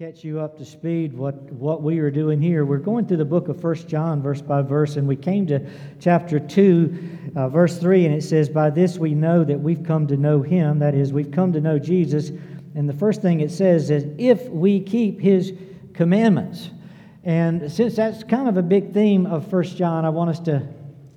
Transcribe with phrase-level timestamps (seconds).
[0.00, 2.64] catch you up to speed what, what we are doing here.
[2.64, 5.60] We're going through the book of First John, verse by verse, and we came to
[6.00, 10.06] chapter 2, uh, verse 3, and it says, By this we know that we've come
[10.06, 12.30] to know him, that is, we've come to know Jesus.
[12.74, 15.52] And the first thing it says is, If we keep his
[15.92, 16.70] commandments.
[17.22, 20.66] And since that's kind of a big theme of First John, I want us to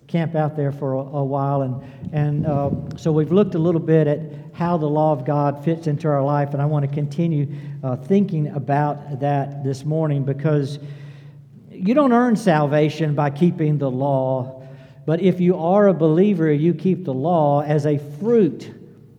[0.07, 1.61] camp out there for a, a while.
[1.61, 1.81] And,
[2.11, 5.87] and uh, so we've looked a little bit at how the law of God fits
[5.87, 7.47] into our life, and I want to continue
[7.83, 10.79] uh, thinking about that this morning because
[11.69, 14.63] you don't earn salvation by keeping the law,
[15.05, 18.71] but if you are a believer, you keep the law as a fruit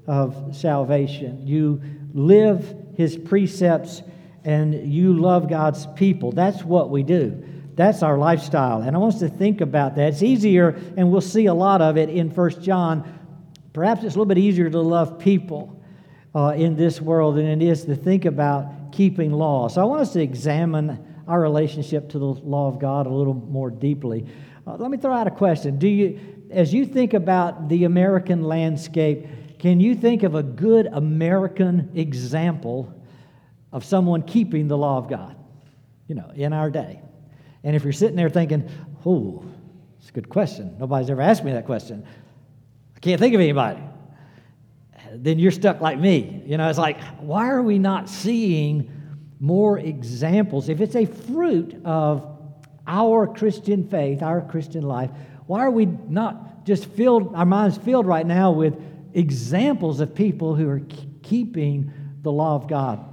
[0.07, 1.47] of salvation.
[1.47, 1.83] You
[2.15, 4.03] live his precepts
[4.45, 6.33] and you love God's people.
[6.33, 7.43] That's what we do.
[7.75, 8.83] That's our lifestyle.
[8.83, 10.13] And I want us to think about that.
[10.13, 13.24] It's easier, and we'll see a lot of it in First John,
[13.75, 15.83] Perhaps it's a little bit easier to love people
[16.33, 19.67] uh, in this world than it is to think about keeping law.
[19.67, 23.35] So I want us to examine our relationship to the law of God a little
[23.35, 24.27] more deeply.
[24.65, 25.77] Uh, let me throw out a question.
[25.77, 29.27] Do you, as you think about the American landscape,
[29.59, 32.95] can you think of a good American example
[33.73, 35.37] of someone keeping the law of God?
[36.07, 37.01] You know, in our day.
[37.65, 38.71] And if you're sitting there thinking,
[39.05, 39.45] oh,
[39.99, 40.77] it's a good question.
[40.79, 42.07] Nobody's ever asked me that question.
[43.05, 43.83] Can't think of anybody.
[45.13, 46.43] Then you're stuck like me.
[46.47, 48.91] You know, it's like, why are we not seeing
[49.39, 50.71] more examples?
[50.71, 52.27] If it's a fruit of
[52.87, 55.11] our Christian faith, our Christian life,
[55.45, 58.75] why are we not just filled, our minds filled right now with
[59.13, 60.81] examples of people who are
[61.23, 63.05] keeping the law of God?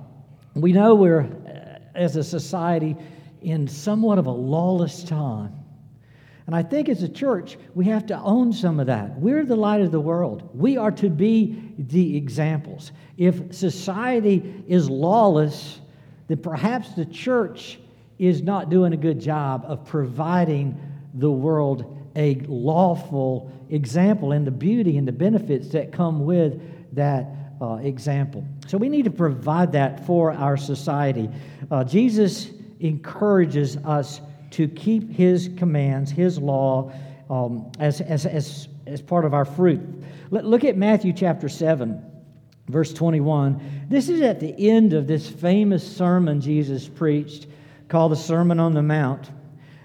[0.54, 2.96] We know we're, uh, as a society,
[3.42, 5.61] in somewhat of a lawless time.
[6.48, 9.18] And I think as a church, we have to own some of that.
[9.20, 10.50] We're the light of the world.
[10.54, 12.92] We are to be the examples.
[13.18, 15.80] If society is lawless,
[16.28, 17.80] then perhaps the church
[18.18, 20.80] is not doing a good job of providing
[21.14, 26.62] the world a lawful example and the beauty and the benefits that come with
[26.96, 27.28] that
[27.62, 28.46] uh, example.
[28.68, 31.30] So we need to provide that for our society.
[31.70, 32.50] Uh, Jesus
[32.80, 36.92] encourages us to keep his commands, his law,
[37.30, 39.82] um, as, as, as, as part of our fruit.
[40.30, 42.02] Look at Matthew chapter 7,
[42.68, 43.88] verse 21.
[43.90, 47.48] This is at the end of this famous sermon Jesus preached
[47.88, 49.30] called the Sermon on the Mount.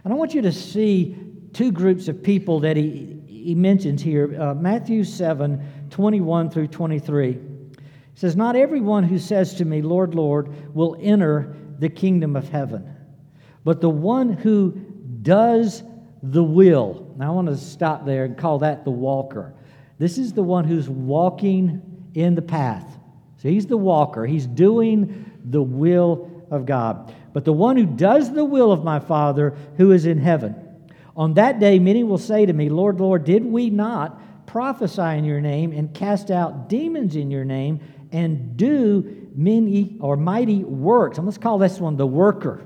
[0.04, 1.16] And I want you to see
[1.52, 7.30] two groups of people that he, he mentions here uh, Matthew 7, 21 through 23.
[7.30, 7.40] It
[8.14, 12.95] says, Not everyone who says to me, Lord, Lord, will enter the kingdom of heaven
[13.66, 14.70] but the one who
[15.22, 15.82] does
[16.22, 17.12] the will.
[17.16, 19.54] Now, I want to stop there and call that the walker.
[19.98, 21.82] This is the one who's walking
[22.14, 22.86] in the path.
[23.38, 27.12] So he's the walker, he's doing the will of God.
[27.32, 30.54] But the one who does the will of my Father who is in heaven.
[31.16, 35.24] On that day, many will say to me, Lord, Lord, did we not prophesy in
[35.24, 37.80] your name and cast out demons in your name
[38.12, 41.18] and do many or mighty works?
[41.18, 42.64] And let's call this one the worker.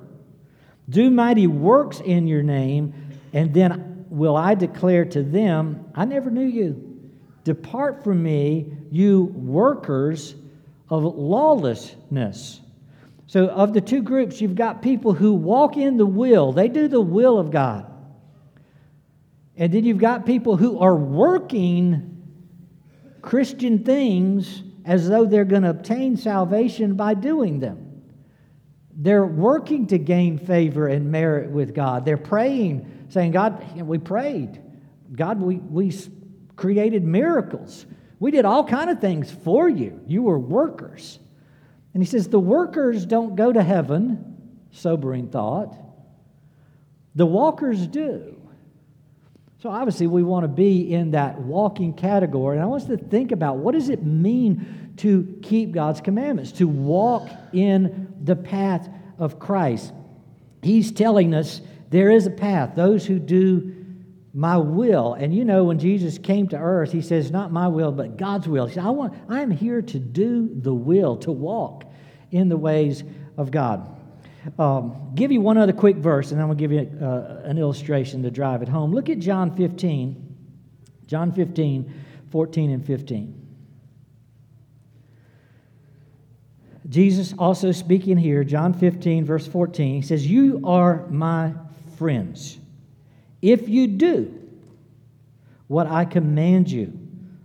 [0.91, 2.93] Do mighty works in your name,
[3.33, 7.11] and then will I declare to them, I never knew you.
[7.45, 10.35] Depart from me, you workers
[10.91, 12.61] of lawlessness.
[13.29, 16.89] So, of the two groups, you've got people who walk in the will, they do
[16.89, 17.87] the will of God.
[19.57, 22.11] And then you've got people who are working
[23.23, 27.90] Christian things as though they're going to obtain salvation by doing them.
[29.03, 32.05] They're working to gain favor and merit with God.
[32.05, 34.61] They're praying, saying, God, we prayed.
[35.11, 35.91] God, we, we
[36.55, 37.87] created miracles.
[38.19, 39.99] We did all kind of things for you.
[40.07, 41.19] You were workers.
[41.95, 44.37] And he says, the workers don't go to heaven,
[44.71, 45.75] sobering thought.
[47.15, 48.30] The walkers do.
[49.63, 52.57] So obviously we want to be in that walking category.
[52.57, 56.53] And I want us to think about what does it mean to keep God's commandments,
[56.53, 58.89] to walk in the path
[59.19, 59.93] of Christ.
[60.63, 61.61] He's telling us
[61.91, 62.75] there is a path.
[62.75, 63.75] Those who do
[64.33, 65.15] my will.
[65.15, 68.49] And you know, when Jesus came to earth, he says, Not my will, but God's
[68.49, 68.67] will.
[68.67, 71.85] He said, I, want, I am here to do the will, to walk
[72.31, 73.05] in the ways
[73.37, 74.00] of God.
[74.59, 77.59] Um, give you one other quick verse, and I'm going to give you uh, an
[77.59, 78.93] illustration to drive it home.
[78.93, 80.37] Look at John 15,
[81.07, 81.93] John 15,
[82.31, 83.37] 14 and 15.
[86.89, 91.53] Jesus also speaking here, John 15, verse 14, he says, You are my
[91.97, 92.59] friends
[93.43, 94.37] if you do
[95.69, 96.99] what I command you.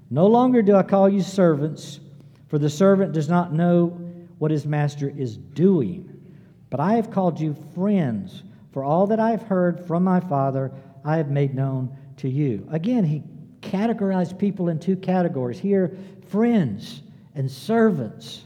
[0.09, 1.99] No longer do I call you servants,
[2.47, 3.87] for the servant does not know
[4.39, 6.14] what his master is doing,
[6.75, 8.43] But I have called you friends,
[8.73, 10.73] for all that I have heard from my Father,
[11.05, 12.67] I have made known to you.
[12.69, 13.23] Again, he
[13.61, 15.57] categorized people in two categories.
[15.57, 17.01] Here, friends
[17.33, 18.43] and servants.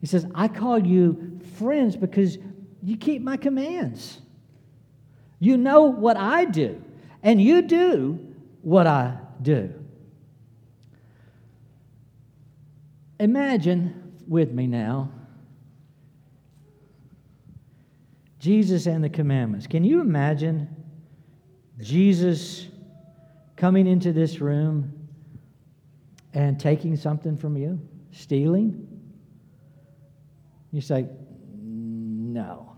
[0.00, 2.38] He says, I call you friends because
[2.82, 4.22] you keep my commands.
[5.38, 6.82] You know what I do,
[7.22, 8.18] and you do
[8.62, 9.74] what I do.
[13.20, 15.10] Imagine with me now
[18.38, 19.66] Jesus and the commandments.
[19.66, 20.68] Can you imagine
[21.80, 22.68] Jesus
[23.56, 24.92] coming into this room
[26.34, 27.80] and taking something from you?
[28.12, 28.86] Stealing?
[30.70, 31.06] You say,
[31.62, 32.76] no.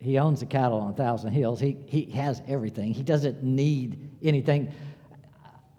[0.00, 1.58] He owns the cattle on a thousand hills.
[1.58, 2.94] He, he has everything.
[2.94, 4.72] He doesn't need anything.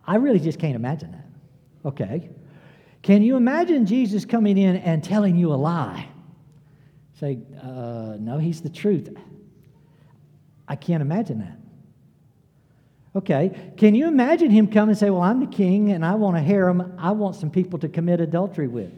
[0.05, 1.25] I really just can't imagine that.
[1.85, 2.29] Okay.
[3.01, 6.09] Can you imagine Jesus coming in and telling you a lie?
[7.19, 9.09] Say, uh, no, he's the truth.
[10.67, 11.57] I can't imagine that.
[13.15, 16.37] Okay, can you imagine him come and say, Well, I'm the king and I want
[16.37, 18.91] a harem I want some people to commit adultery with?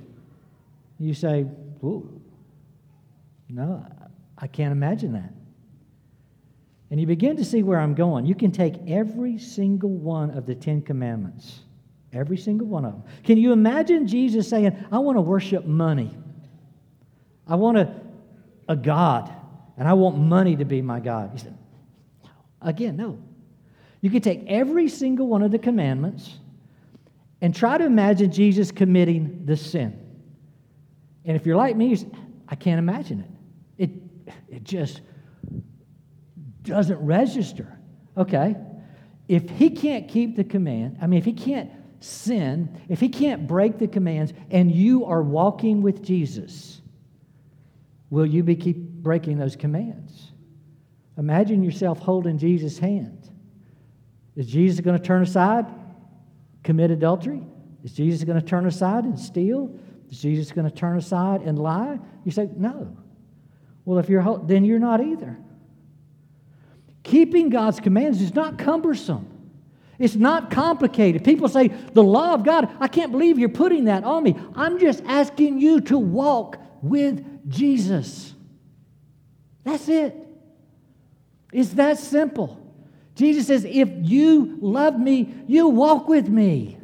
[0.99, 1.47] You say,
[1.83, 2.21] Ooh,
[3.49, 3.85] no,
[4.37, 5.33] I can't imagine that.
[6.91, 8.25] And you begin to see where I'm going.
[8.25, 11.61] You can take every single one of the Ten Commandments,
[12.11, 13.03] every single one of them.
[13.23, 16.11] Can you imagine Jesus saying, I want to worship money?
[17.47, 18.00] I want a,
[18.71, 19.31] a God,
[19.77, 21.31] and I want money to be my God.
[21.33, 21.57] He said,
[22.61, 23.19] Again, no.
[23.99, 26.39] You can take every single one of the commandments
[27.41, 29.99] and try to imagine Jesus committing the sin.
[31.25, 31.97] And if you're like me,
[32.47, 33.25] I can't imagine
[33.77, 33.83] it.
[33.83, 35.01] It, it just
[36.63, 37.77] doesn't register.
[38.17, 38.55] Okay?
[39.27, 43.47] If he can't keep the command, I mean, if he can't sin, if he can't
[43.47, 46.80] break the commands, and you are walking with Jesus,
[48.11, 50.33] will you be keep breaking those commands?
[51.17, 53.29] Imagine yourself holding Jesus' hand.
[54.35, 55.65] Is Jesus going to turn aside,
[56.63, 57.41] commit adultery?
[57.83, 59.75] Is Jesus going to turn aside and steal?
[60.09, 61.99] Is Jesus going to turn aside and lie?
[62.23, 62.95] You say, no.
[63.85, 65.37] Well, if you're, then you're not either.
[67.03, 69.27] Keeping God's commands is not cumbersome.
[69.97, 71.23] It's not complicated.
[71.23, 74.35] People say, the law of God, I can't believe you're putting that on me.
[74.55, 78.33] I'm just asking you to walk with Jesus.
[79.63, 80.15] That's it.
[81.51, 82.57] It's that simple.
[83.15, 86.77] Jesus says, if you love me, you walk with me.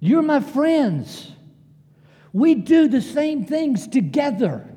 [0.00, 1.32] You're my friends.
[2.32, 4.68] We do the same things together.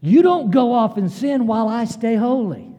[0.00, 2.70] You don't go off and sin while I stay holy.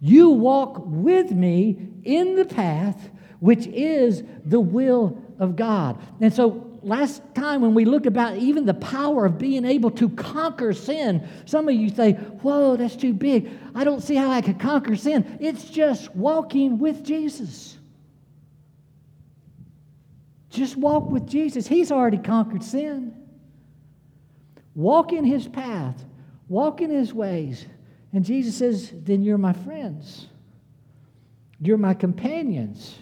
[0.00, 3.10] You walk with me in the path
[3.40, 6.00] which is the will of God.
[6.20, 10.08] And so last time when we look about even the power of being able to
[10.10, 13.50] conquer sin, some of you say, Whoa, that's too big.
[13.74, 15.38] I don't see how I could conquer sin.
[15.40, 17.76] It's just walking with Jesus.
[20.50, 21.66] Just walk with Jesus.
[21.66, 23.14] He's already conquered sin.
[24.74, 26.04] Walk in his path,
[26.48, 27.66] walk in his ways.
[28.12, 30.26] And Jesus says, Then you're my friends,
[31.60, 32.98] you're my companions.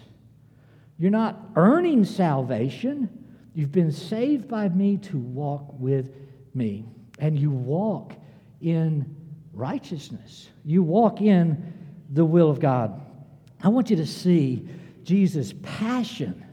[0.97, 3.22] You're not earning salvation.
[3.53, 6.11] You've been saved by me to walk with
[6.53, 6.85] me.
[7.19, 8.13] And you walk
[8.61, 9.15] in
[9.53, 10.49] righteousness.
[10.65, 11.73] You walk in
[12.09, 12.99] the will of God.
[13.63, 14.67] I want you to see
[15.03, 16.43] Jesus' passion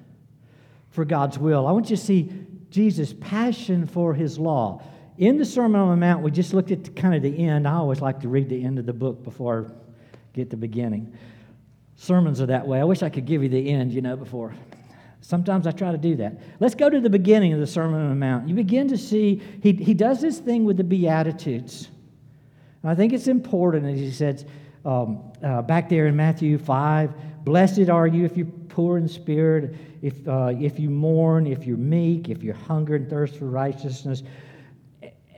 [0.90, 1.66] for God's will.
[1.66, 2.32] I want you to see
[2.70, 4.82] Jesus' passion for his law.
[5.18, 7.66] In the Sermon on the Mount, we just looked at kind of the end.
[7.66, 9.72] I always like to read the end of the book before I
[10.34, 11.16] get the beginning.
[11.96, 12.80] Sermons are that way.
[12.80, 14.54] I wish I could give you the end, you know, before
[15.20, 16.40] Sometimes I try to do that.
[16.60, 18.48] Let's go to the beginning of the Sermon on the Mount.
[18.48, 21.88] You begin to see, he, he does this thing with the Beatitudes.
[22.82, 24.46] And I think it's important, as he says
[24.84, 27.12] um, uh, back there in Matthew 5
[27.44, 31.78] Blessed are you if you're poor in spirit, if, uh, if you mourn, if you're
[31.78, 34.22] meek, if you hunger and thirst for righteousness.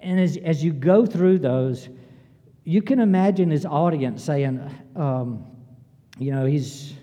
[0.02, 1.88] And as, as you go through those,
[2.64, 4.60] you can imagine his audience saying,
[4.96, 5.44] um,
[6.18, 6.94] you know, he's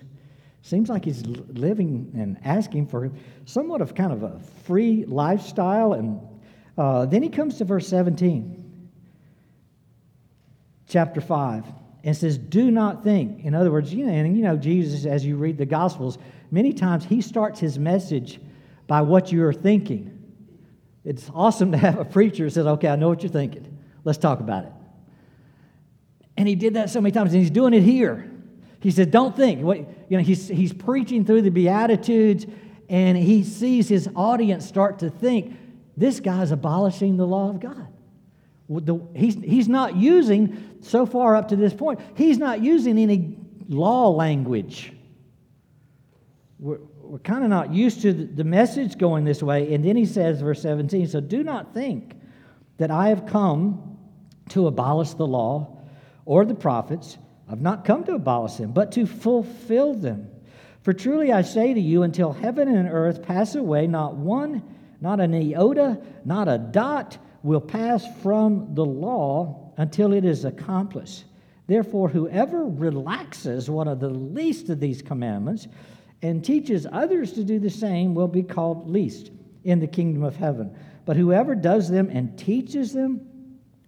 [0.62, 3.10] Seems like he's living and asking for
[3.46, 5.94] somewhat of kind of a free lifestyle.
[5.94, 6.20] And
[6.76, 8.90] uh, then he comes to verse 17,
[10.86, 11.64] chapter 5,
[12.04, 13.44] and says, Do not think.
[13.44, 16.18] In other words, you know, and you know, Jesus, as you read the Gospels,
[16.50, 18.38] many times he starts his message
[18.86, 20.16] by what you are thinking.
[21.04, 23.78] It's awesome to have a preacher who says, Okay, I know what you're thinking.
[24.04, 24.72] Let's talk about it.
[26.36, 28.30] And he did that so many times, and he's doing it here.
[28.80, 29.62] He said, Don't think.
[29.62, 32.46] What, you know, he's, he's preaching through the Beatitudes,
[32.88, 35.56] and he sees his audience start to think,
[35.96, 37.86] This guy's abolishing the law of God.
[39.14, 43.36] he's, he's not using, so far up to this point, he's not using any
[43.68, 44.92] law language.
[46.58, 46.78] We're,
[47.10, 49.74] we're kind of not used to the message going this way.
[49.74, 52.14] And then he says, verse 17, so do not think
[52.76, 53.98] that I have come
[54.50, 55.76] to abolish the law
[56.24, 57.18] or the prophets.
[57.50, 60.30] I've not come to abolish them, but to fulfill them.
[60.82, 64.62] For truly I say to you, until heaven and earth pass away, not one,
[65.00, 71.24] not an iota, not a dot will pass from the law until it is accomplished.
[71.66, 75.66] Therefore, whoever relaxes one of the least of these commandments
[76.22, 79.30] and teaches others to do the same will be called least
[79.64, 80.76] in the kingdom of heaven.
[81.04, 83.20] But whoever does them and teaches them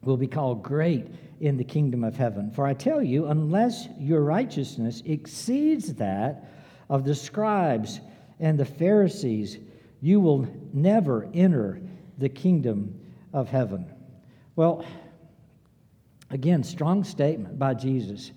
[0.03, 1.07] will be called great
[1.43, 2.53] in the kingdom of heaven.
[2.53, 6.49] For I tell you, unless your righteousness exceeds that
[6.89, 8.01] of the scribes
[8.39, 9.59] and the Pharisees,
[10.01, 11.81] you will never enter
[12.17, 12.99] the kingdom
[13.33, 13.93] of heaven.
[14.55, 14.87] Well,
[16.31, 18.31] again, strong statement by Jesus,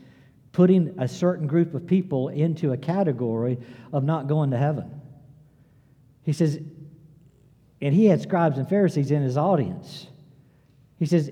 [0.52, 3.60] putting a certain group of people into a category
[3.94, 5.00] of not going to heaven.
[6.24, 6.60] He says,
[7.82, 10.08] and he had scribes and Pharisees in his audience.
[10.98, 11.30] He says,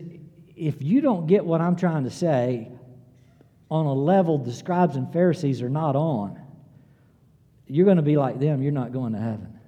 [0.68, 2.72] if you don't get what I'm trying to say
[3.70, 6.40] on a level the scribes and Pharisees are not on,
[7.68, 8.62] you're going to be like them.
[8.62, 9.60] You're not going to heaven.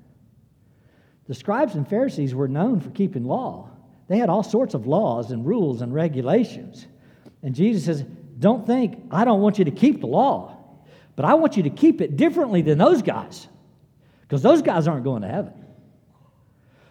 [1.28, 3.70] The scribes and Pharisees were known for keeping law.
[4.08, 6.86] They had all sorts of laws and rules and regulations.
[7.42, 8.06] And Jesus says,
[8.40, 10.56] Don't think I don't want you to keep the law,
[11.16, 13.48] but I want you to keep it differently than those guys,
[14.22, 15.54] because those guys aren't going to heaven.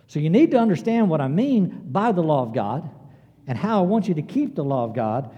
[0.09, 2.91] So you need to understand what I mean by the law of God
[3.47, 5.31] and how I want you to keep the law of God.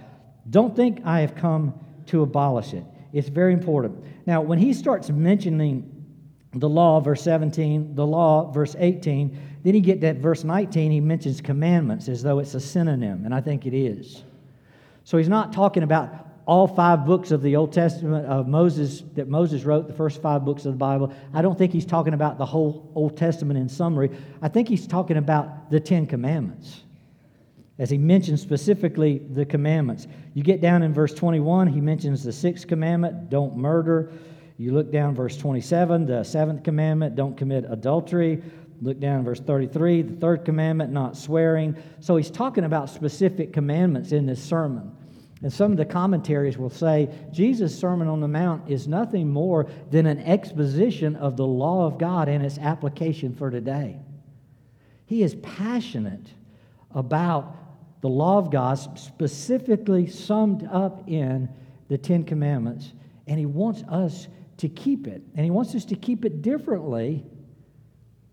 [0.48, 1.74] Don't think I have come
[2.06, 2.84] to abolish it.
[3.12, 4.04] It's very important.
[4.26, 5.92] Now, when he starts mentioning
[6.52, 11.00] the law, verse 17, the law, verse 18, then he get that verse 19, he
[11.00, 14.22] mentions commandments as though it's a synonym, and I think it is.
[15.04, 19.28] So he's not talking about all five books of the Old Testament of Moses that
[19.28, 21.12] Moses wrote, the first five books of the Bible.
[21.34, 24.10] I don't think he's talking about the whole Old Testament in summary.
[24.40, 26.82] I think he's talking about the Ten Commandments
[27.78, 30.06] as he mentions specifically the commandments.
[30.34, 34.12] You get down in verse 21, he mentions the sixth commandment don't murder.
[34.56, 38.42] You look down verse 27, the seventh commandment don't commit adultery.
[38.80, 41.76] Look down verse 33, the third commandment, not swearing.
[42.00, 44.94] So he's talking about specific commandments in this sermon.
[45.42, 49.66] And some of the commentaries will say Jesus' Sermon on the Mount is nothing more
[49.90, 53.98] than an exposition of the law of God and its application for today.
[55.04, 56.26] He is passionate
[56.90, 57.54] about
[58.06, 61.48] the law of God, specifically summed up in
[61.88, 62.92] the Ten Commandments,
[63.26, 65.22] and he wants us to keep it.
[65.34, 67.24] And he wants us to keep it differently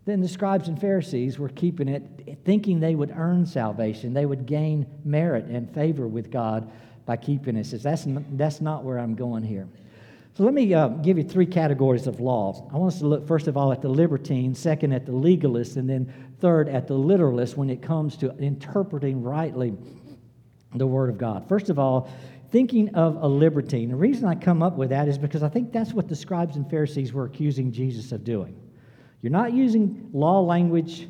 [0.04, 4.46] than the scribes and Pharisees were keeping it, thinking they would earn salvation, they would
[4.46, 6.70] gain merit and favor with God
[7.04, 7.66] by keeping it.
[7.66, 9.66] Says that's that's not where I'm going here.
[10.36, 12.60] So let me uh, give you three categories of laws.
[12.72, 15.76] I want us to look first of all at the libertine, second at the legalist,
[15.76, 19.74] and then third at the literalist when it comes to interpreting rightly
[20.74, 21.48] the Word of God.
[21.48, 22.10] First of all,
[22.50, 23.90] thinking of a libertine.
[23.90, 26.56] The reason I come up with that is because I think that's what the scribes
[26.56, 28.56] and Pharisees were accusing Jesus of doing.
[29.22, 31.08] You're not using law language.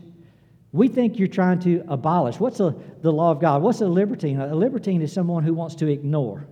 [0.73, 2.39] We think you're trying to abolish.
[2.39, 3.63] What's a, the law of God?
[3.63, 4.39] What's a libertine?
[4.39, 6.47] A libertine is someone who wants to ignore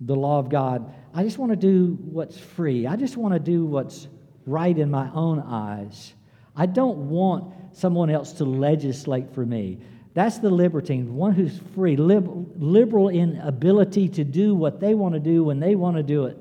[0.00, 0.94] the law of God.
[1.14, 2.86] I just want to do what's free.
[2.86, 4.08] I just want to do what's
[4.46, 6.14] right in my own eyes.
[6.56, 9.78] I don't want someone else to legislate for me.
[10.14, 15.14] That's the libertine, one who's free, lib- liberal in ability to do what they want
[15.14, 16.36] to do when they want to do it.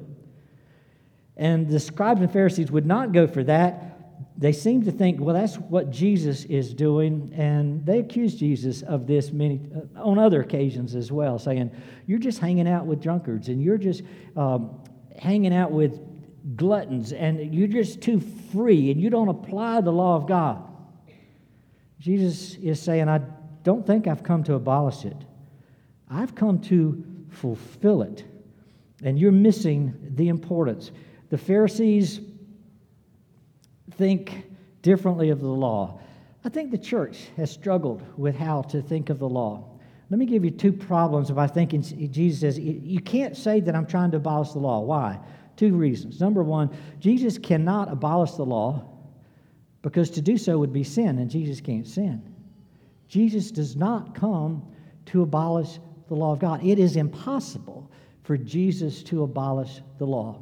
[1.37, 3.90] And the scribes and Pharisees would not go for that.
[4.41, 7.31] They seem to think, well, that's what Jesus is doing.
[7.35, 9.61] And they accuse Jesus of this many,
[9.95, 11.69] uh, on other occasions as well, saying,
[12.07, 14.01] you're just hanging out with drunkards and you're just
[14.35, 14.81] um,
[15.15, 15.99] hanging out with
[16.55, 18.19] gluttons and you're just too
[18.51, 20.67] free and you don't apply the law of God.
[21.99, 23.21] Jesus is saying, I
[23.61, 25.17] don't think I've come to abolish it.
[26.09, 28.25] I've come to fulfill it.
[29.03, 30.89] And you're missing the importance.
[31.29, 32.21] The Pharisees
[34.01, 34.45] think
[34.81, 35.99] differently of the law.
[36.43, 39.63] I think the church has struggled with how to think of the law.
[40.09, 43.85] Let me give you two problems if thinking Jesus says, you can't say that I'm
[43.85, 44.79] trying to abolish the law.
[44.79, 45.19] Why?
[45.55, 46.19] Two reasons.
[46.19, 48.83] Number one, Jesus cannot abolish the law
[49.83, 52.23] because to do so would be sin, and Jesus can't sin.
[53.07, 54.65] Jesus does not come
[55.05, 55.77] to abolish
[56.07, 56.65] the law of God.
[56.65, 57.91] It is impossible
[58.23, 60.41] for Jesus to abolish the law.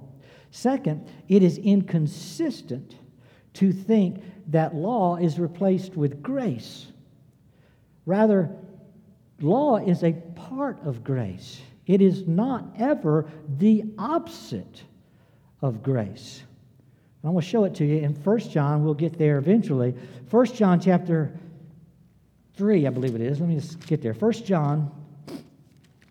[0.52, 2.96] Second, it is inconsistent
[3.56, 6.88] to think that law is replaced with grace.
[8.06, 8.50] Rather,
[9.42, 11.62] law is a part of grace.
[11.86, 14.84] It is not ever the opposite
[15.62, 16.44] of grace.
[17.24, 18.84] I'm going to show it to you in 1 John.
[18.84, 19.94] We'll get there eventually.
[20.30, 21.38] 1 John chapter
[22.56, 23.40] 3, I believe it is.
[23.40, 24.14] Let me just get there.
[24.14, 24.90] 1 John,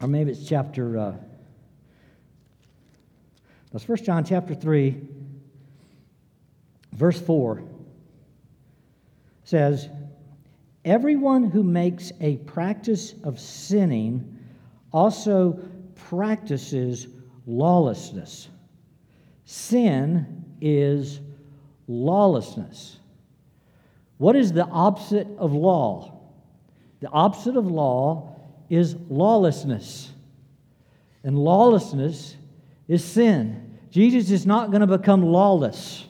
[0.01, 0.99] or maybe it's chapter.
[0.99, 1.15] Uh,
[3.73, 5.01] that's 1 John chapter 3,
[6.99, 7.63] verse 4
[9.45, 9.89] says,
[10.85, 14.39] Everyone who makes a practice of sinning
[14.93, 15.61] also
[15.95, 17.07] practices
[17.47, 18.49] lawlessness.
[19.45, 21.21] Sin is
[21.87, 22.99] lawlessness.
[24.17, 26.21] What is the opposite of law?
[27.01, 28.37] The opposite of law
[28.69, 30.11] is lawlessness.
[31.23, 32.37] And lawlessness
[32.89, 33.79] is sin.
[33.91, 36.08] Jesus is not going to become lawless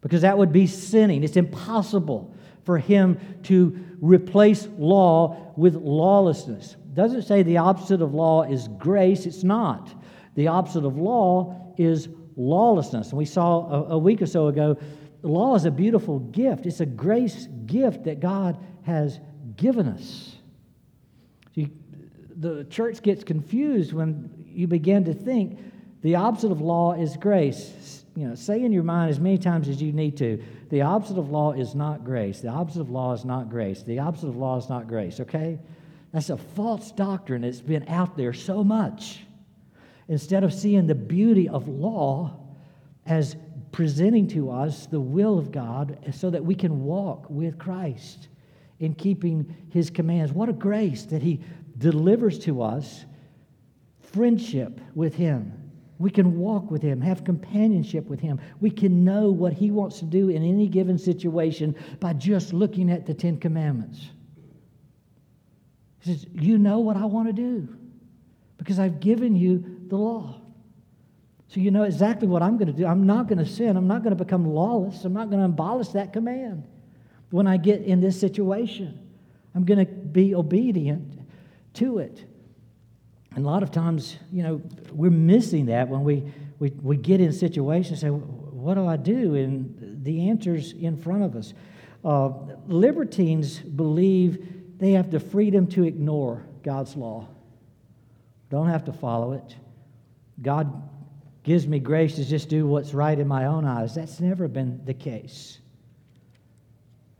[0.00, 1.24] because that would be sinning.
[1.24, 6.76] It's impossible for him to replace law with lawlessness.
[6.94, 9.94] Doesn't say the opposite of law is grace, it's not.
[10.34, 13.08] The opposite of law is lawlessness.
[13.08, 14.76] And we saw a, a week or so ago,
[15.22, 16.66] law is a beautiful gift.
[16.66, 19.18] It's a grace gift that God has
[19.56, 20.36] given us.
[21.54, 21.70] See,
[22.36, 25.58] the church gets confused when you begin to think
[26.02, 28.04] the opposite of law is grace.
[28.18, 31.18] You know, say in your mind as many times as you need to, the opposite
[31.18, 32.40] of law is not grace.
[32.40, 33.84] The opposite of law is not grace.
[33.84, 35.60] The opposite of law is not grace, okay?
[36.12, 39.20] That's a false doctrine that's been out there so much.
[40.08, 42.36] Instead of seeing the beauty of law
[43.06, 43.36] as
[43.70, 48.26] presenting to us the will of God so that we can walk with Christ
[48.80, 50.32] in keeping his commands.
[50.32, 51.38] What a grace that he
[51.76, 53.04] delivers to us
[54.00, 55.57] friendship with him.
[55.98, 58.40] We can walk with him, have companionship with him.
[58.60, 62.90] We can know what he wants to do in any given situation by just looking
[62.90, 64.10] at the Ten Commandments.
[66.00, 67.68] He says, You know what I want to do
[68.58, 70.40] because I've given you the law.
[71.48, 72.86] So you know exactly what I'm going to do.
[72.86, 73.76] I'm not going to sin.
[73.76, 75.04] I'm not going to become lawless.
[75.04, 76.64] I'm not going to abolish that command
[77.30, 78.98] when I get in this situation.
[79.54, 81.18] I'm going to be obedient
[81.74, 82.24] to it.
[83.38, 86.24] And a lot of times, you know, we're missing that when we,
[86.58, 89.36] we, we get in situations and say, what do I do?
[89.36, 91.54] And the answer's in front of us.
[92.04, 92.30] Uh,
[92.66, 94.44] libertines believe
[94.78, 97.28] they have the freedom to ignore God's law,
[98.50, 99.54] don't have to follow it.
[100.42, 100.90] God
[101.44, 103.94] gives me grace to just do what's right in my own eyes.
[103.94, 105.60] That's never been the case.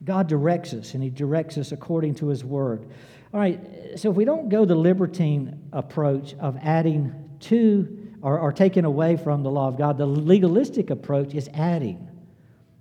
[0.02, 2.88] God directs us, and He directs us according to His Word.
[3.32, 3.60] All right,
[3.96, 9.16] so if we don't go the libertine approach of adding to or, or taking away
[9.16, 12.08] from the law of God, the legalistic approach is adding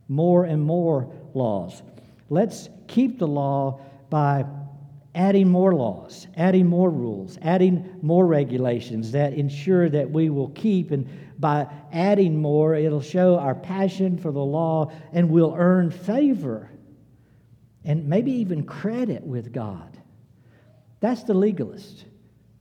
[0.07, 1.83] more and more laws.
[2.29, 4.45] Let's keep the law by
[5.13, 10.91] adding more laws, adding more rules, adding more regulations that ensure that we will keep.
[10.91, 16.69] And by adding more, it'll show our passion for the law and we'll earn favor
[17.83, 19.96] and maybe even credit with God.
[20.99, 22.05] That's the legalist.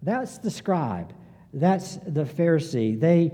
[0.03, 1.13] That's the scribe.
[1.53, 2.99] That's the Pharisee.
[2.99, 3.33] They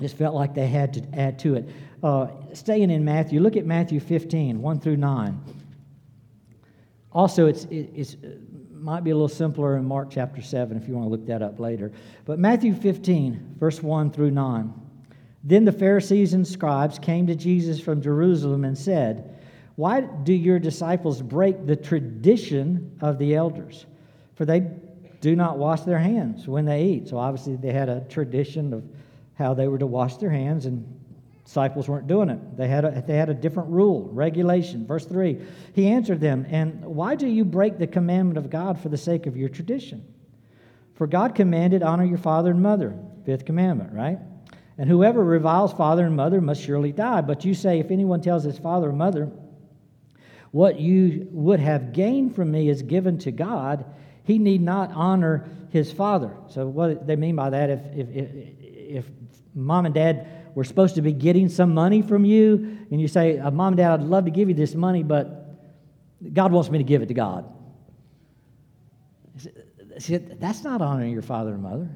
[0.00, 1.68] just felt like they had to add to it.
[2.02, 5.40] Uh, staying in Matthew, look at Matthew 15, 1 through 9.
[7.12, 8.40] Also, it's, it it's, it
[8.72, 11.42] might be a little simpler in Mark chapter 7 if you want to look that
[11.42, 11.92] up later.
[12.24, 14.72] But Matthew 15, verse 1 through 9.
[15.44, 19.40] Then the Pharisees and scribes came to Jesus from Jerusalem and said,
[19.76, 23.86] why do your disciples break the tradition of the elders?
[24.34, 24.66] For they
[25.20, 27.08] do not wash their hands when they eat.
[27.08, 28.84] So obviously they had a tradition of
[29.34, 30.84] how they were to wash their hands, and
[31.44, 32.56] disciples weren't doing it.
[32.56, 34.86] They had a, they had a different rule, regulation.
[34.86, 35.38] Verse 3
[35.74, 39.26] He answered them, And why do you break the commandment of God for the sake
[39.26, 40.04] of your tradition?
[40.94, 42.96] For God commanded, Honor your father and mother.
[43.24, 44.18] Fifth commandment, right?
[44.78, 47.20] And whoever reviles father and mother must surely die.
[47.20, 49.30] But you say, If anyone tells his father or mother,
[50.50, 53.84] what you would have gained from me is given to God.
[54.24, 56.32] He need not honor his father.
[56.48, 59.06] So, what they mean by that, if, if, if,
[59.54, 63.38] mom and dad were supposed to be getting some money from you, and you say,
[63.38, 65.42] uh, Mom and Dad, I'd love to give you this money, but
[66.32, 67.50] God wants me to give it to God.
[69.98, 71.88] See, that's not honoring your father and mother.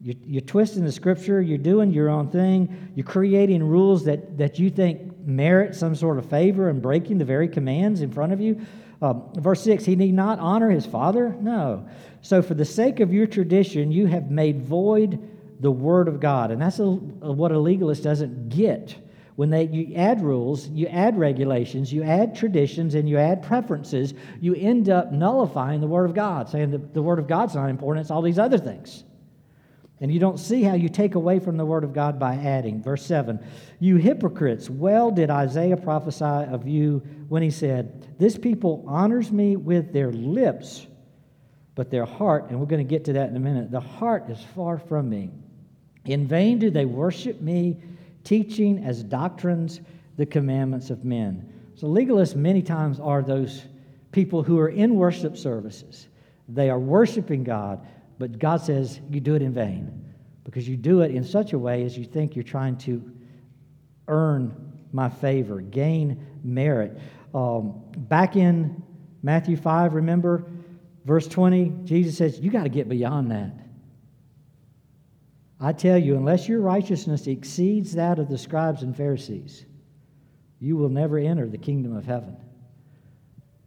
[0.00, 4.58] You're, you're, twisting the scripture, you're doing your own thing, you're creating rules that, that
[4.58, 8.40] you think merit some sort of favor and breaking the very commands in front of
[8.40, 8.64] you.
[9.00, 11.36] Um, verse 6 He need not honor his father?
[11.40, 11.86] No.
[12.20, 15.18] So, for the sake of your tradition, you have made void
[15.60, 16.50] the word of God.
[16.50, 18.96] And that's a, a, what a legalist doesn't get.
[19.36, 24.14] When they, you add rules, you add regulations, you add traditions, and you add preferences,
[24.40, 27.70] you end up nullifying the Word of God, saying that the Word of God's not
[27.70, 29.04] important, it's all these other things.
[30.00, 32.82] And you don't see how you take away from the Word of God by adding.
[32.82, 33.40] Verse 7
[33.80, 39.56] You hypocrites, well did Isaiah prophesy of you when he said, This people honors me
[39.56, 40.86] with their lips,
[41.74, 44.30] but their heart, and we're going to get to that in a minute, the heart
[44.30, 45.30] is far from me.
[46.04, 47.76] In vain do they worship me
[48.24, 49.80] teaching as doctrines
[50.16, 51.52] the commandments of men.
[51.74, 53.64] So, legalists many times are those
[54.10, 56.08] people who are in worship services.
[56.48, 57.86] They are worshiping God,
[58.18, 60.04] but God says you do it in vain
[60.44, 63.02] because you do it in such a way as you think you're trying to
[64.08, 66.98] earn my favor, gain merit.
[67.34, 68.82] Um, back in
[69.22, 70.46] Matthew 5, remember,
[71.04, 73.52] verse 20, Jesus says, You got to get beyond that.
[75.60, 79.66] I tell you, unless your righteousness exceeds that of the scribes and Pharisees,
[80.60, 82.36] you will never enter the kingdom of heaven.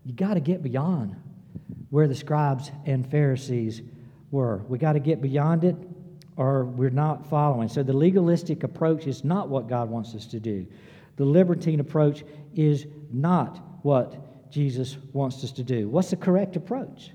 [0.05, 1.15] You got to get beyond
[1.89, 3.81] where the scribes and Pharisees
[4.31, 4.57] were.
[4.67, 5.75] We got to get beyond it
[6.37, 7.67] or we're not following.
[7.67, 10.65] So the legalistic approach is not what God wants us to do.
[11.17, 12.23] The libertine approach
[12.55, 15.87] is not what Jesus wants us to do.
[15.89, 17.11] What's the correct approach?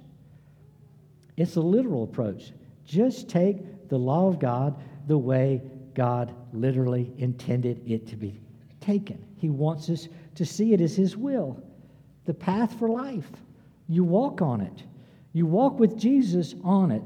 [1.37, 2.53] It's a literal approach.
[2.85, 5.63] Just take the law of God the way
[5.95, 8.41] God literally intended it to be
[8.81, 9.23] taken.
[9.39, 11.63] He wants us to see it as His will,
[12.25, 13.29] the path for life.
[13.89, 14.83] You walk on it,
[15.37, 17.03] you walk with Jesus on it.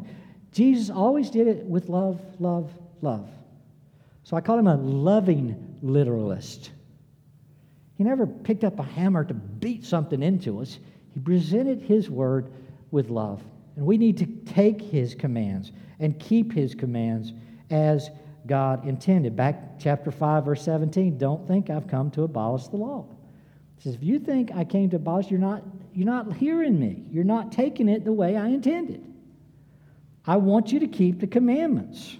[0.53, 3.29] Jesus always did it with love, love, love.
[4.23, 6.71] So I call him a loving literalist.
[7.99, 10.79] He never picked up a hammer to beat something into us.
[11.12, 12.53] He presented his word
[12.93, 13.43] with love.
[13.75, 17.33] And we need to take his commands and keep his commands
[17.69, 18.11] as
[18.47, 19.35] God intended.
[19.35, 21.19] Back chapter 5, verse 17.
[21.19, 23.07] Don't think I've come to abolish the law.
[23.81, 25.64] He says, if you think I came to abolish, you're not,
[25.95, 27.03] you're not hearing me.
[27.11, 29.03] You're not taking it the way I intended.
[30.27, 32.19] I want you to keep the commandments,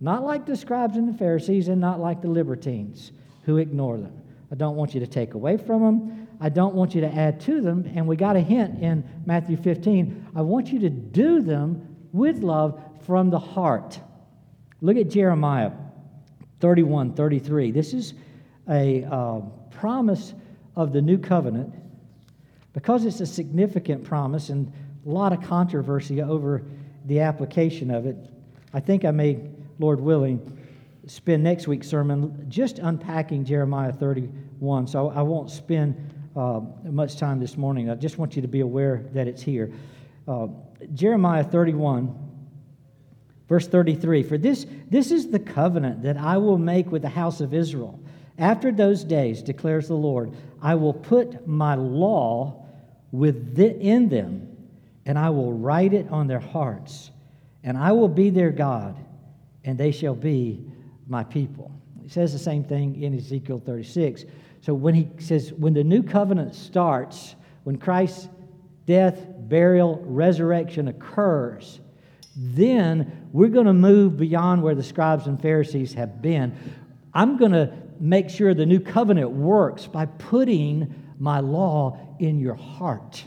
[0.00, 3.10] not like the scribes and the Pharisees, and not like the libertines
[3.42, 4.22] who ignore them.
[4.52, 6.28] I don't want you to take away from them.
[6.40, 7.90] I don't want you to add to them.
[7.92, 10.28] And we got a hint in Matthew 15.
[10.36, 13.98] I want you to do them with love from the heart.
[14.80, 15.72] Look at Jeremiah
[16.60, 17.72] 31 33.
[17.72, 18.14] This is
[18.68, 19.40] a uh,
[19.72, 20.34] promise
[20.76, 21.74] of the new covenant
[22.72, 24.72] because it's a significant promise and
[25.04, 26.62] a lot of controversy over
[27.06, 28.16] the application of it.
[28.72, 29.40] I think I may,
[29.78, 30.58] Lord willing,
[31.06, 34.86] spend next week's sermon just unpacking Jeremiah 31.
[34.86, 35.96] So I won't spend
[36.36, 37.90] uh, much time this morning.
[37.90, 39.72] I just want you to be aware that it's here.
[40.28, 40.48] Uh,
[40.94, 42.28] Jeremiah 31
[43.50, 47.40] Verse 33 For this, this is the covenant that I will make with the house
[47.42, 48.00] of Israel.
[48.40, 52.66] After those days, declares the Lord, I will put my law
[53.12, 54.48] within them,
[55.04, 57.10] and I will write it on their hearts,
[57.62, 58.96] and I will be their God,
[59.62, 60.64] and they shall be
[61.06, 61.70] my people.
[62.02, 64.24] He says the same thing in Ezekiel 36.
[64.62, 68.28] So when he says, when the new covenant starts, when Christ's
[68.86, 71.80] death, burial, resurrection occurs,
[72.36, 76.56] then we're going to move beyond where the scribes and Pharisees have been.
[77.12, 82.54] I'm going to make sure the new covenant works by putting my law in your
[82.54, 83.22] heart.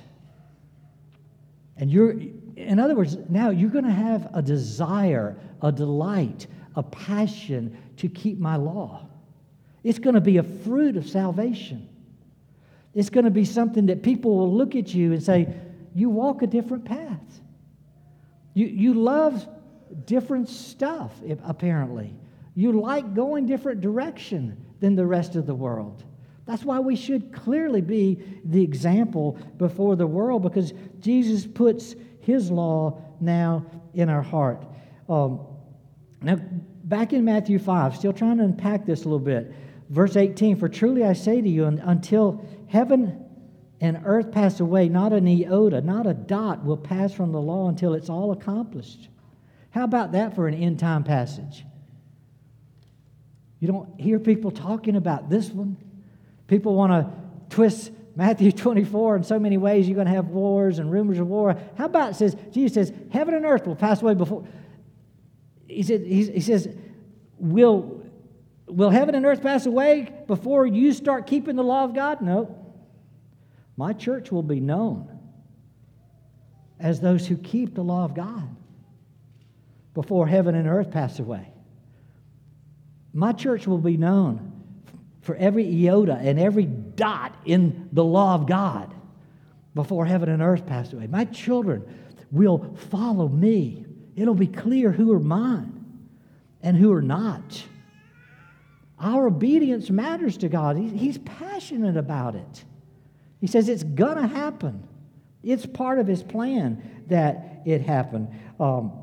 [1.77, 2.15] And you're,
[2.55, 8.09] in other words, now you're going to have a desire, a delight, a passion to
[8.09, 9.07] keep my law.
[9.83, 11.87] It's going to be a fruit of salvation.
[12.93, 15.53] It's going to be something that people will look at you and say,
[15.93, 17.19] You walk a different path.
[18.53, 19.47] You, you love
[20.05, 21.11] different stuff,
[21.43, 22.13] apparently.
[22.55, 26.03] You like going different direction than the rest of the world.
[26.45, 32.51] That's why we should clearly be the example before the world because Jesus puts his
[32.51, 34.65] law now in our heart.
[35.07, 35.39] Um,
[36.21, 36.39] now,
[36.83, 39.53] back in Matthew 5, still trying to unpack this a little bit.
[39.89, 43.23] Verse 18 For truly I say to you, until heaven
[43.79, 47.69] and earth pass away, not an iota, not a dot will pass from the law
[47.69, 49.09] until it's all accomplished.
[49.71, 51.65] How about that for an end time passage?
[53.63, 55.77] You don't hear people talking about this one.
[56.47, 59.87] People want to twist Matthew 24 in so many ways.
[59.87, 61.55] You're going to have wars and rumors of war.
[61.77, 64.45] How about it says, Jesus says, heaven and earth will pass away before.
[65.65, 66.67] He, said, he says,
[67.37, 68.03] will,
[68.67, 72.19] will heaven and earth pass away before you start keeping the law of God?
[72.19, 72.53] No.
[73.77, 75.07] My church will be known
[76.81, 78.57] as those who keep the law of God
[79.93, 81.52] before heaven and earth pass away.
[83.13, 84.51] My church will be known
[85.21, 88.93] for every iota and every dot in the law of God
[89.75, 91.07] before heaven and earth pass away.
[91.07, 91.83] My children
[92.31, 93.85] will follow me.
[94.15, 95.85] It'll be clear who are mine
[96.61, 97.63] and who are not.
[98.99, 100.77] Our obedience matters to God.
[100.77, 102.63] He's passionate about it.
[103.41, 104.87] He says it's going to happen.
[105.43, 108.27] It's part of His plan that it happen.
[108.59, 108.93] Um,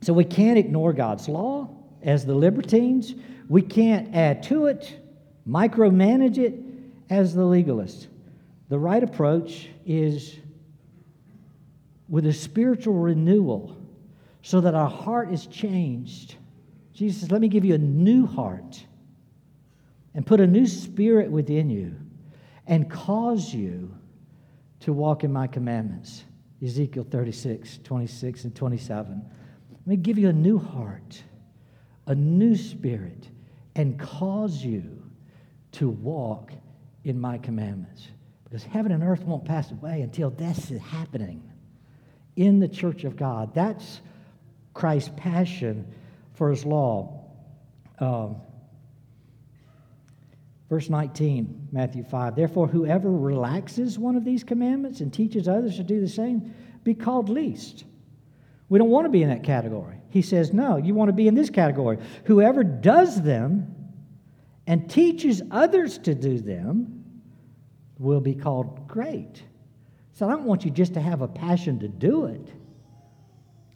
[0.00, 1.68] so we can't ignore God's law
[2.02, 3.14] as the libertines.
[3.48, 4.98] We can't add to it,
[5.48, 6.54] micromanage it
[7.08, 8.08] as the legalists.
[8.68, 10.36] The right approach is
[12.08, 13.76] with a spiritual renewal
[14.42, 16.36] so that our heart is changed.
[16.92, 18.84] Jesus says, Let me give you a new heart
[20.14, 21.94] and put a new spirit within you
[22.66, 23.94] and cause you
[24.80, 26.24] to walk in my commandments.
[26.62, 29.22] Ezekiel 36, 26, and 27.
[29.70, 31.22] Let me give you a new heart,
[32.06, 33.28] a new spirit,
[33.76, 35.02] and cause you
[35.72, 36.52] to walk
[37.04, 38.08] in my commandments.
[38.44, 41.42] Because heaven and earth won't pass away until this is happening
[42.36, 43.54] in the church of God.
[43.54, 44.00] That's
[44.72, 45.92] Christ's passion
[46.34, 47.24] for his law.
[47.98, 48.36] Um,
[50.70, 52.34] verse 19, Matthew 5.
[52.34, 56.94] Therefore, whoever relaxes one of these commandments and teaches others to do the same, be
[56.94, 57.84] called least.
[58.68, 59.96] We don't want to be in that category.
[60.10, 61.98] He says, no, you want to be in this category.
[62.24, 63.74] Whoever does them
[64.66, 67.04] and teaches others to do them
[67.98, 69.42] will be called great.
[70.12, 72.52] So I don't want you just to have a passion to do it.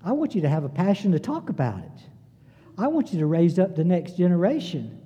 [0.05, 2.03] I want you to have a passion to talk about it.
[2.79, 5.00] I want you to raise up the next generation,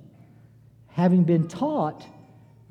[0.87, 2.05] having been taught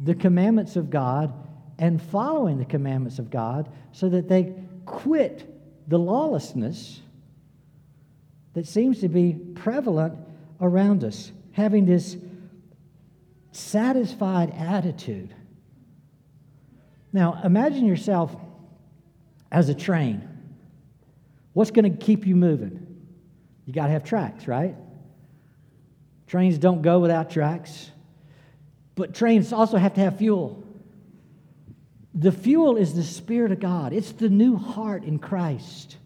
[0.00, 1.32] the commandments of God
[1.78, 4.54] and following the commandments of God so that they
[4.86, 5.50] quit
[5.88, 7.02] the lawlessness
[8.54, 10.14] that seems to be prevalent
[10.60, 12.16] around us, having this
[13.52, 15.34] satisfied attitude
[17.14, 18.34] now, imagine yourself
[19.52, 20.28] as a train.
[21.52, 23.06] What's going to keep you moving?
[23.64, 24.74] You got to have tracks, right?
[26.26, 27.88] Trains don't go without tracks.
[28.96, 30.64] But trains also have to have fuel.
[32.14, 35.96] The fuel is the Spirit of God, it's the new heart in Christ.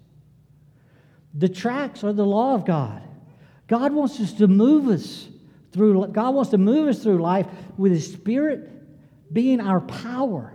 [1.34, 3.02] The tracks are the law of God.
[3.66, 5.28] God wants us to move us
[5.72, 8.70] through, God wants to move us through life with His Spirit
[9.32, 10.52] being our power.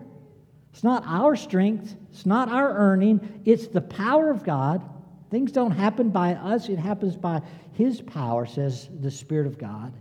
[0.72, 4.82] It's not our strength, it's not our earning, it's the power of God.
[5.30, 7.42] Things don't happen by us, it happens by
[7.74, 9.94] His power, says the Spirit of God,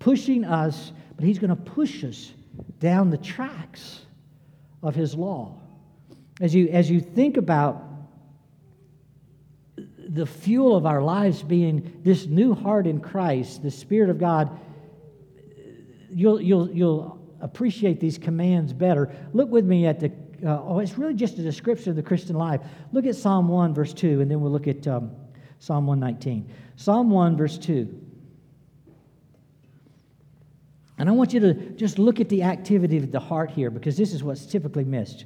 [0.00, 2.32] pushing us, but He's going to push us
[2.80, 4.00] down the tracks
[4.82, 5.56] of His law.
[6.40, 7.84] As you, as you think about
[10.12, 14.58] the fuel of our lives being this new heart in Christ, the Spirit of God,
[16.10, 20.12] you'll, you'll, you'll appreciate these commands better, look with me at the,
[20.44, 22.60] uh, oh, it's really just a description of the Christian life.
[22.92, 25.12] Look at Psalm 1, verse 2, and then we'll look at um,
[25.60, 26.52] Psalm 119.
[26.76, 28.06] Psalm 1, verse 2.
[30.98, 33.96] And I want you to just look at the activity of the heart here because
[33.96, 35.24] this is what's typically missed.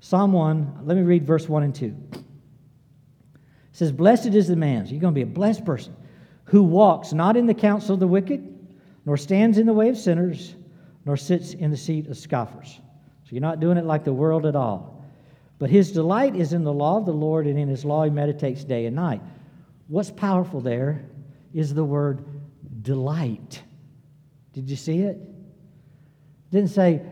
[0.00, 2.23] Psalm 1, let me read verse 1 and 2.
[3.74, 5.96] It says, Blessed is the man, so you're going to be a blessed person,
[6.44, 8.56] who walks not in the counsel of the wicked,
[9.04, 10.54] nor stands in the way of sinners,
[11.04, 12.80] nor sits in the seat of scoffers.
[13.24, 15.04] So you're not doing it like the world at all.
[15.58, 18.10] But his delight is in the law of the Lord, and in his law he
[18.10, 19.20] meditates day and night.
[19.88, 21.04] What's powerful there
[21.52, 22.24] is the word
[22.82, 23.60] delight.
[24.52, 25.16] Did you see it?
[25.16, 27.02] it didn't say,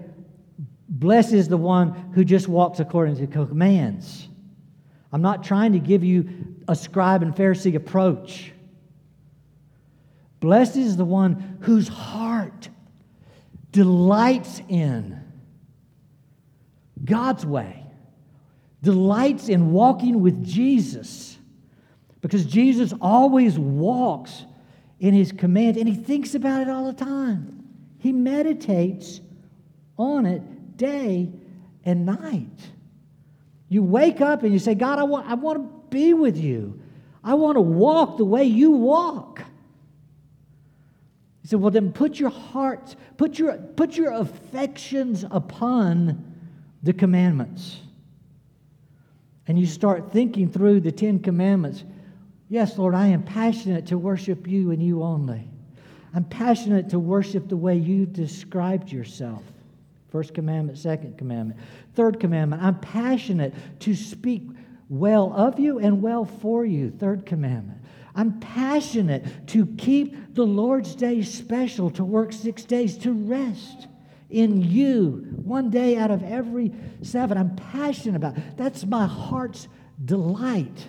[0.88, 4.28] Blessed is the one who just walks according to commands.
[5.12, 8.52] I'm not trying to give you a scribe and Pharisee approach.
[10.40, 12.68] Blessed is the one whose heart
[13.70, 15.22] delights in
[17.04, 17.84] God's way,
[18.82, 21.38] delights in walking with Jesus,
[22.20, 24.44] because Jesus always walks
[25.00, 27.64] in his command and he thinks about it all the time.
[27.98, 29.20] He meditates
[29.96, 31.30] on it day
[31.84, 32.70] and night.
[33.68, 36.80] You wake up and you say, God, I want, I want to be with you.
[37.22, 39.44] I want to walk the way you walk.
[41.42, 46.34] He said, Well, then put your hearts, put your, put your affections upon
[46.82, 47.78] the commandments.
[49.46, 51.84] And you start thinking through the Ten Commandments.
[52.48, 55.48] Yes, Lord, I am passionate to worship you and you only.
[56.14, 59.42] I'm passionate to worship the way you described yourself.
[60.10, 61.58] First commandment, second commandment.
[61.94, 64.42] Third commandment, I'm passionate to speak
[64.92, 66.90] well of you and well for you.
[66.90, 67.80] Third commandment.
[68.14, 73.88] I'm passionate to keep the Lord's Day special, to work six days, to rest
[74.28, 77.38] in you one day out of every seven.
[77.38, 78.56] I'm passionate about it.
[78.58, 79.66] That's my heart's
[80.04, 80.88] delight.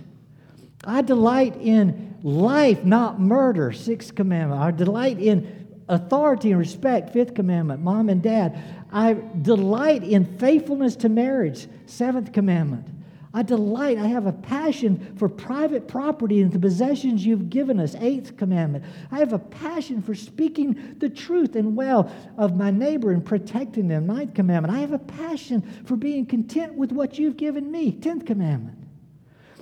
[0.83, 4.61] I delight in life, not murder, sixth commandment.
[4.61, 8.61] I delight in authority and respect, fifth commandment, mom and dad.
[8.91, 12.92] I delight in faithfulness to marriage, seventh commandment.
[13.35, 17.95] I delight, I have a passion for private property and the possessions you've given us.
[17.95, 18.85] Eighth commandment.
[19.11, 23.87] I have a passion for speaking the truth and well of my neighbor and protecting
[23.87, 24.05] them.
[24.05, 24.75] Ninth commandment.
[24.75, 27.91] I have a passion for being content with what you've given me.
[27.91, 28.77] Tenth commandment.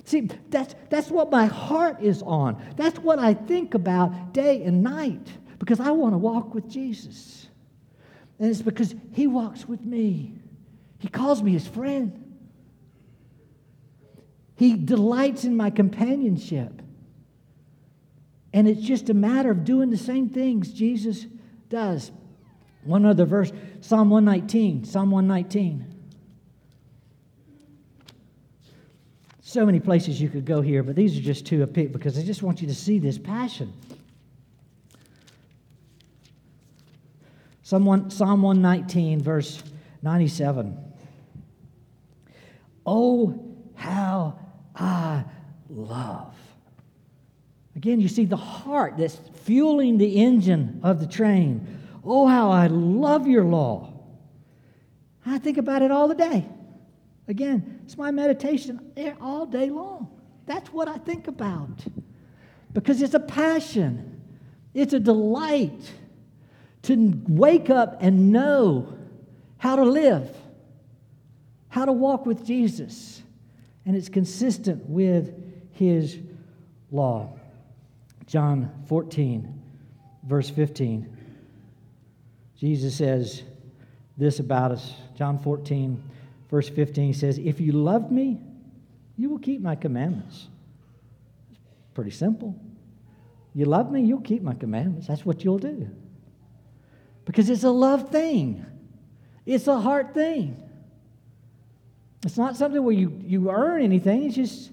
[0.04, 2.62] See, that's, that's what my heart is on.
[2.76, 5.26] That's what I think about day and night
[5.58, 7.48] because I want to walk with Jesus.
[8.38, 10.34] And it's because He walks with me,
[10.98, 12.21] He calls me His friend.
[14.62, 16.82] He delights in my companionship.
[18.52, 21.26] And it's just a matter of doing the same things Jesus
[21.68, 22.12] does.
[22.84, 24.84] One other verse, Psalm 119.
[24.84, 25.92] Psalm 119.
[29.40, 32.16] So many places you could go here, but these are just two a pick because
[32.16, 33.72] I just want you to see this passion.
[37.64, 39.60] Psalm 119, verse
[40.02, 40.78] 97.
[42.86, 43.44] Oh,
[43.74, 44.38] how
[44.74, 45.24] I
[45.68, 46.34] love.
[47.76, 51.66] Again, you see the heart that's fueling the engine of the train.
[52.04, 53.92] Oh, how I love your law.
[55.24, 56.46] I think about it all the day.
[57.28, 60.08] Again, it's my meditation all day long.
[60.46, 61.84] That's what I think about.
[62.72, 64.20] Because it's a passion,
[64.74, 65.92] it's a delight
[66.82, 68.98] to wake up and know
[69.58, 70.36] how to live,
[71.68, 73.22] how to walk with Jesus
[73.84, 75.34] and it's consistent with
[75.72, 76.18] his
[76.90, 77.36] law.
[78.26, 79.60] John 14,
[80.24, 81.16] verse 15.
[82.56, 83.42] Jesus says
[84.16, 84.94] this about us.
[85.16, 86.02] John 14,
[86.50, 88.38] verse 15 he says, If you love me,
[89.16, 90.46] you will keep my commandments.
[91.50, 91.60] It's
[91.94, 92.54] pretty simple.
[93.54, 95.06] You love me, you'll keep my commandments.
[95.08, 95.88] That's what you'll do.
[97.24, 98.64] Because it's a love thing,
[99.44, 100.56] it's a heart thing.
[102.24, 104.24] It's not something where you, you earn anything.
[104.24, 104.70] It's just,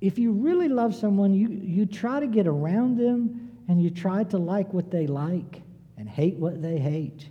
[0.00, 4.24] if you really love someone, you, you try to get around them and you try
[4.24, 5.62] to like what they like
[5.96, 7.28] and hate what they hate.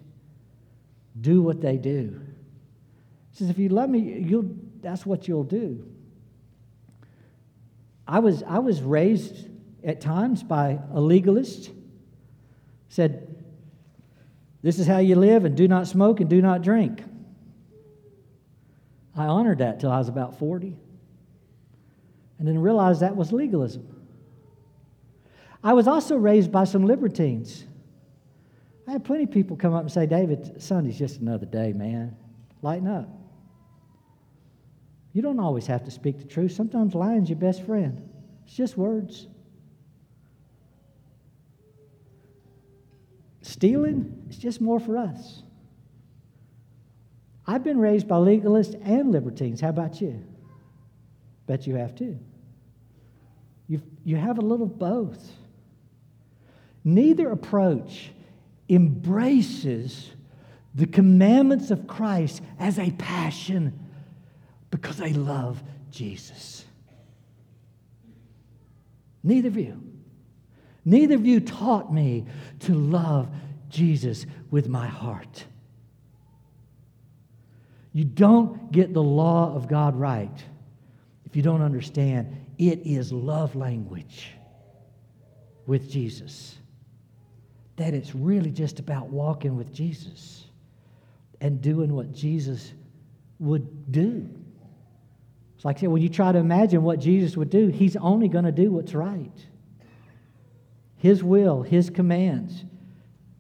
[1.20, 2.22] Do what they do.
[3.32, 4.50] He says, if you love me, you'll,
[4.82, 5.86] that's what you'll do.
[8.08, 9.48] I was, I was raised
[9.84, 11.72] at times by a legalist.
[12.90, 13.36] Said,
[14.62, 17.04] this is how you live, and do not smoke and do not drink.
[19.16, 20.76] I honored that till I was about 40
[22.38, 23.88] and then realized that was legalism.
[25.64, 27.66] I was also raised by some libertines.
[28.88, 32.16] I had plenty of people come up and say, David, Sunday's just another day, man.
[32.62, 33.10] Lighten up.
[35.14, 36.54] You don't always have to speak the truth.
[36.54, 38.10] Sometimes lying's your best friend.
[38.46, 39.28] It's just words.
[43.42, 45.44] Stealing, it's just more for us.
[47.50, 49.60] I've been raised by legalists and libertines.
[49.60, 50.24] How about you?
[51.48, 52.20] Bet you have too.
[53.68, 55.32] you you have a little both.
[56.84, 58.12] Neither approach
[58.70, 60.12] embraces
[60.76, 63.80] the commandments of Christ as a passion
[64.70, 66.66] because they love Jesus.
[69.24, 69.82] Neither of you.
[70.86, 72.28] Neither of you taught me
[72.60, 73.28] to love
[73.70, 75.46] Jesus with my heart.
[77.94, 80.44] You don't get the law of God right
[81.26, 84.32] if you don't understand it is love language
[85.66, 86.58] with Jesus.
[87.78, 90.46] That it's really just about walking with Jesus
[91.42, 92.74] and doing what Jesus
[93.40, 94.30] would do.
[95.56, 98.28] It's like I said, when you try to imagine what Jesus would do, he's only
[98.28, 99.46] going to do what's right.
[100.98, 102.66] His will, his commands,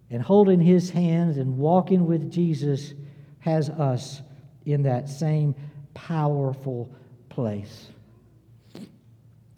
[0.09, 2.93] and holding his hands and walking with Jesus
[3.39, 4.21] has us
[4.65, 5.55] in that same
[5.93, 6.93] powerful
[7.29, 7.89] place.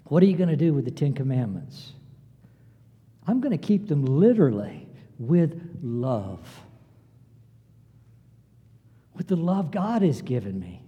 [0.06, 1.94] What are you going to do with the Ten Commandments?
[3.28, 4.88] I'm going to keep them literally
[5.20, 6.40] with love.
[9.16, 10.84] With the love God has given me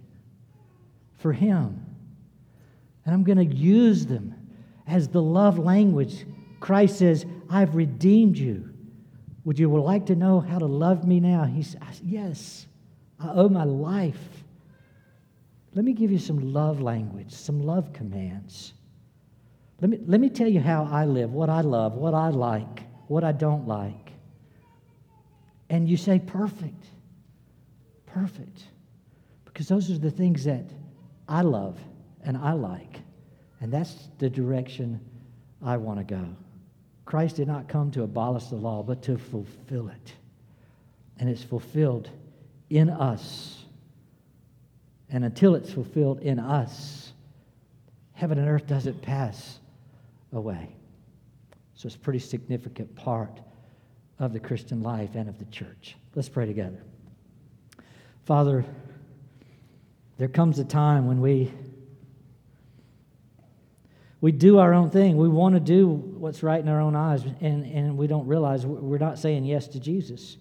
[1.16, 1.86] for Him.
[3.04, 4.34] And I'm going to use them
[4.86, 6.26] as the love language.
[6.60, 8.70] Christ says, I've redeemed you.
[9.44, 11.44] Would you like to know how to love me now?
[11.44, 12.66] He says, Yes.
[13.24, 14.44] I owe my life.
[15.74, 18.74] Let me give you some love language, some love commands.
[19.80, 22.84] Let me, let me tell you how I live, what I love, what I like,
[23.08, 24.12] what I don't like.
[25.70, 26.86] And you say, perfect.
[28.06, 28.64] Perfect.
[29.44, 30.64] Because those are the things that
[31.28, 31.78] I love
[32.22, 33.00] and I like.
[33.60, 35.00] And that's the direction
[35.62, 36.24] I want to go.
[37.04, 40.12] Christ did not come to abolish the law, but to fulfill it.
[41.18, 42.10] And it's fulfilled
[42.70, 43.64] in us.
[45.10, 47.12] And until it's fulfilled in us,
[48.14, 49.58] heaven and earth doesn't pass
[50.32, 50.74] away.
[51.74, 53.40] So it's a pretty significant part
[54.18, 55.96] of the Christian life and of the church.
[56.14, 56.82] Let's pray together.
[58.24, 58.64] Father,
[60.18, 61.52] there comes a time when we
[64.24, 65.18] we do our own thing.
[65.18, 68.64] We want to do what's right in our own eyes, and, and we don't realize
[68.64, 70.38] we're not saying yes to Jesus.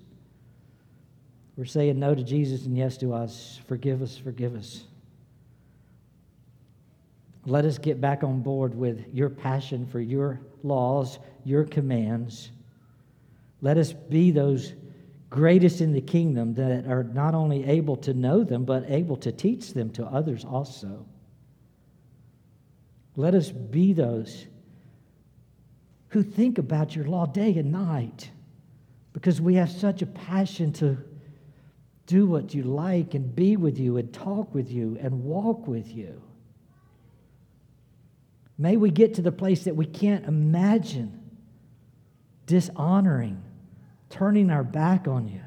[1.56, 3.60] We're saying no to Jesus and yes to us.
[3.68, 4.86] Forgive us, forgive us.
[7.46, 12.52] Let us get back on board with your passion for your laws, your commands.
[13.62, 14.74] Let us be those
[15.30, 19.32] greatest in the kingdom that are not only able to know them, but able to
[19.32, 21.06] teach them to others also.
[23.16, 24.48] Let us be those
[26.10, 28.30] who think about your law day and night
[29.12, 30.98] because we have such a passion to
[32.06, 35.88] do what you like and be with you and talk with you and walk with
[35.88, 36.22] you.
[38.58, 41.20] May we get to the place that we can't imagine
[42.46, 43.42] dishonoring,
[44.10, 45.42] turning our back on you.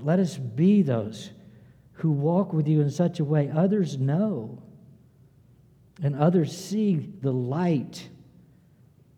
[0.00, 1.30] Let us be those
[1.92, 4.62] who walk with you in such a way others know
[6.02, 8.08] and others see the light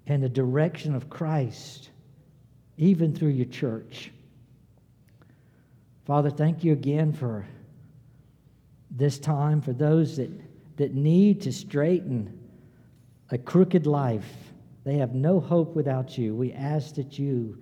[0.06, 1.90] and the direction of Christ,
[2.76, 4.10] even through your church.
[6.04, 7.46] Father, thank you again for
[8.90, 10.30] this time, for those that,
[10.76, 12.38] that need to straighten
[13.30, 14.28] a crooked life.
[14.84, 16.34] They have no hope without you.
[16.34, 17.58] We ask that you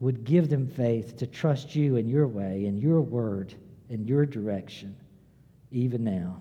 [0.00, 3.54] would give them faith to trust you in your way, in your word,
[3.88, 4.96] in your direction,
[5.72, 6.40] even now.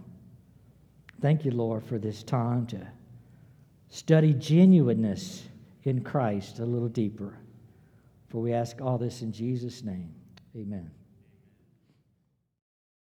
[1.21, 2.87] Thank you, Lord, for this time to
[3.89, 5.43] study genuineness
[5.83, 7.39] in Christ a little deeper.
[8.29, 10.13] For we ask all this in Jesus' name.
[10.55, 10.96] Amen.